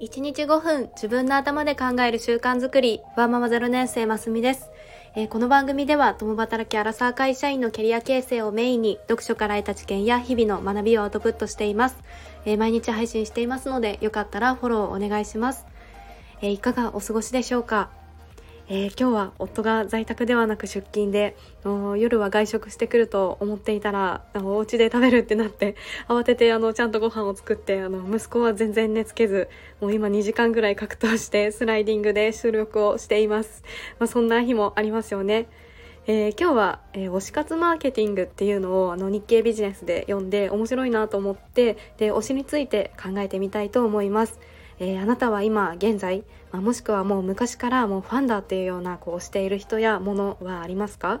[0.00, 3.00] 1日5分自分の頭で考える習慣づくり。
[3.16, 4.70] ワーママ0年生ますみです、
[5.16, 11.96] えー、この番組では共働きアラサー会社員のキャリア形成をメインに読書から得た知見や日々の学びをアウトプットしています、
[12.44, 15.66] えー、毎日配信していますのでよかったらフォローお願いします、
[16.42, 17.97] えー、いかがお過ごしでしょうか？
[18.70, 21.34] えー、今日は夫が在宅ではなく出勤で
[21.96, 25.74] 夜は外食してくると思っていたらお家で食べるってなって
[26.06, 29.48] 慌ててあのちゃんとご飯を作ってあの息子は全然寝つけず
[29.80, 33.62] もう今2時間ぐらい格闘してスライディングで収録をしています、
[33.98, 35.46] まあ、そんな日もありますよね
[36.10, 44.40] えー、今日は、えー、推し活マーケティングっていうのをあの日経ビジネスで読んで面白いなと思ってで推しについて考えてみたいと思います。
[44.80, 51.20] えー、あなたは今現在、まあ、もしくはもう昔からもうファンだっていうようなこうしている人やものはありますか？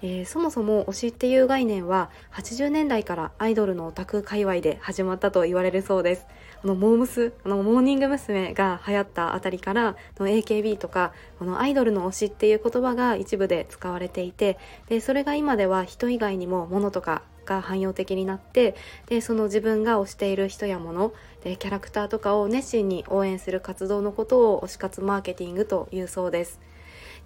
[0.00, 6.26] えー、そもそも推しっていう概念は80年代からアイドルのオタク界隈で始まったと言われるそうです
[6.62, 8.54] あのモームスあのモーニング娘。
[8.54, 14.56] が流行ったあたりからの AKB とかこのアイドルの推しっていう言葉が一部で使われていて
[14.88, 26.60] でそれが今では人以外にも物とかが汎用的になってでその自分が推している人やものでキャラクターとかを熱心に応援する活動のことを推し活マーケティングというそうです。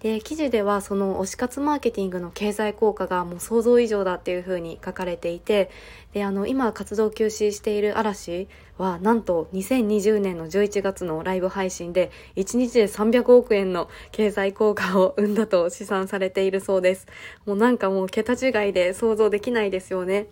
[0.02, 5.70] で記事ではその推し活マーケティングの経済効果がもう想像以上だっていうふうに書かれていて
[6.12, 17.06] であの今活動休止している嵐はなんと2020年の11月のライブ配信で1日で300億円の経済効果を生んだと試算されているそうです。
[17.46, 20.26] もうなんかもう桁違いで想像できないですよね。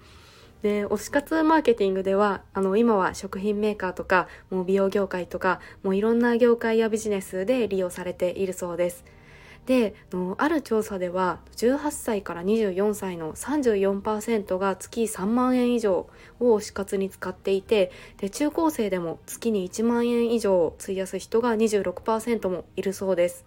[0.62, 9.04] で推し活マーケティングではあの今は食品メーカーとかもう美容業界とかもういろんな業界やビジネスで利用されているそうです。
[9.66, 9.94] で
[10.38, 16.08] ある調査では18歳から24歳の34%が月3万円以上
[16.40, 23.44] を推し活に使っていてで中高生でも月に1万円以上を費やす人が26%もいるそうです。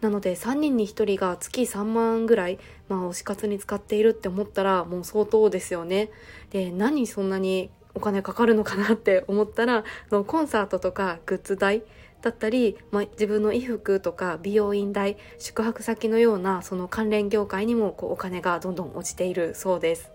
[0.00, 2.58] なので3人に1人が月3万ぐらい、
[2.88, 6.10] まあ、推し活に使っているって思ったらもう相当ですよね。
[6.50, 9.84] で何そんなにお金かかるのかなって思ったら
[10.26, 11.82] コンサートとかグッズ代
[12.26, 20.10] だったり、まあ、自分の衣服とか美容院代宿泊先のようなその関連業界にもこうお金がどんどん落ちているそうです。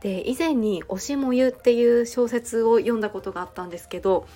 [0.00, 4.26] で以前に「推しもゆ」っていう小説を読んだことがあったんですけど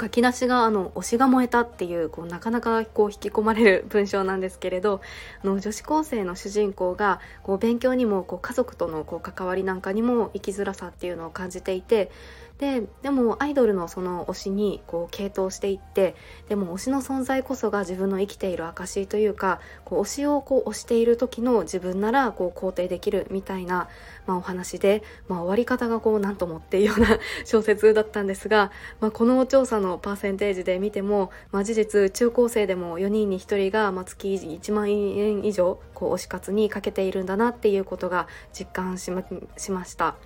[0.00, 5.00] 書き出しがあの推しが燃えたっていうこうなかなかこう引き込まれる文章なんですけれど
[5.42, 12.10] あの女子高生の主人公がこう勉強にもこう家族とのこう関わりなんかにも生きづらさっていうのを感じていて
[12.60, 16.14] ででもアイドルのその推しにこう傾倒していって
[16.50, 23.88] でも推しの存在こそが自分の生きている証というかこう推しをこう推している時の自分ならこう肯定できるみたいな、
[24.26, 28.70] まあ、お話で、まあ、終わり方がこう何ともっていうような小説だったんですが、
[29.00, 39.24] まあ、この調査のパーセンテージで見ても、まあ、事実中高生でも4人に1人が、まあ、月1万円以上こう推し活にかけているんだなっていうことが実感しま
[39.56, 40.16] しました。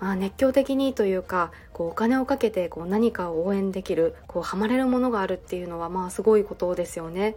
[0.00, 7.36] まあ、熱狂的にというかこうお金をかけてこう何かを応援できるこうハマれるものがあるっていうのはまあすごいことですよね。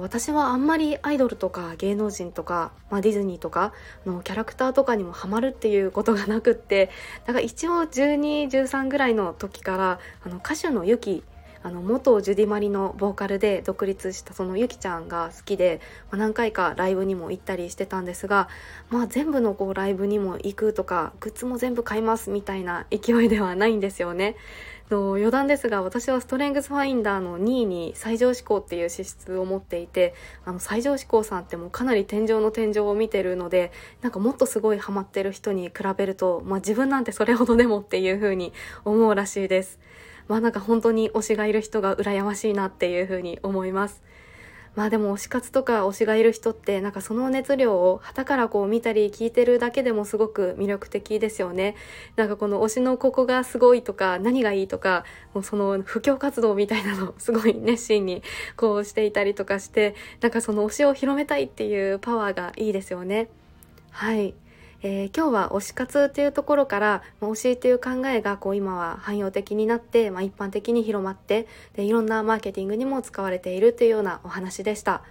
[0.00, 3.74] 私はあんまりアイドルとか芸能人とか、まあ、ディズニーとか
[4.06, 6.88] のキャラクターとかにもハマるっていうことがなくって
[7.26, 11.22] だから一応1213ぐらいの時からあの歌手のユキ
[11.68, 18.48] あの元ジュディマリのボーカルで独立したそのゆきちゃんが好きで、まあ、何回かライブにも行ったりしてたんですが、
[18.88, 24.36] まあ、全部のこうライブにも行くとかグッズも全部買いますみたいな勢いではないんですよね。
[24.90, 30.14] の余談ですが私はストレングスファインダーの2位に最上志向っていう資質を持っていて
[30.46, 33.70] あの最上志向さんってもうかなり天井の天井を見てるので
[34.00, 38.54] なんかもっとすごいハマってる人に比べると、まあ、自分なんてそれほどでもっていう風に
[38.86, 39.78] 思うらしいです。
[40.28, 44.02] まあなんか本当に推しがいる人が羨ましいなっていうふうに思います。
[44.78, 51.74] まあでも推し活とか推しがいる人ってなんかその熱量を旗からこう見たり聞いてるだけでもすごく魅力的ですよね。
[52.14, 55.04] なんかこの推しのここがすごいとか何がいいとか
[55.34, 58.22] もうその布教活動みたいなのすごい熱心に
[58.56, 63.28] こうしていたりとかしてなんかその推しを広めたいっていうパワーがいいですよね。
[63.90, 64.34] はい。
[64.80, 75.02] えー、今日は推し活っていうところから、まあ、推しっていう考えがこう今は汎用的になって、まあ、一般的に広まってでいろんなマーケティングにも使われているというようなお話でした。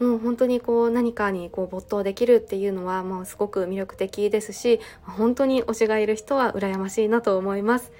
[0.00, 7.92] もう本当にこう何かにこう没頭できるっていうのはもうすごく魅力的ですし本当に推しがいる人は羨ましいなと思います。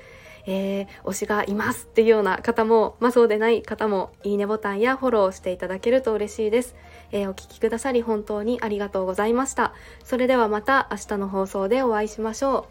[0.47, 6.75] えー、推しがいますっていうような方も、まあそうでない方も、いいねボタンやフォローしていただけると嬉しいです。
[7.13, 9.73] えー、お聴きくださり本当にありがとうございました。
[10.05, 12.67] それではまた明日の放送でお会いしましょ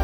[0.00, 0.03] う。